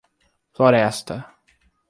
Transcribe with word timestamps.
Floresta 0.55 1.19